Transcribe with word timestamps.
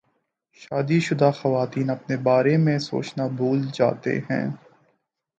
شادی 0.61 0.99
شدہ 0.99 1.29
خواتین 1.33 1.89
اپنے 1.89 2.15
بارے 2.17 2.55
میں 2.57 2.77
سوچنا 2.79 3.27
بھول 3.37 3.59
جاتی 3.73 4.17
ہیں 4.29 4.45